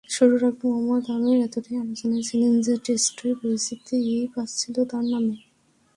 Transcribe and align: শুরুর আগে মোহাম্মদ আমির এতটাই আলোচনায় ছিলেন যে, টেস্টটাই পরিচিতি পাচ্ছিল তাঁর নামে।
শুরুর 0.09 0.41
আগে 0.43 0.65
মোহাম্মদ 0.65 1.05
আমির 1.09 1.39
এতটাই 1.43 1.77
আলোচনায় 1.77 2.23
ছিলেন 2.23 2.53
যে, 2.61 2.73
টেস্টটাই 2.85 3.33
পরিচিতি 3.41 3.97
পাচ্ছিল 4.33 4.75
তাঁর 4.83 5.05
নামে। 5.05 5.35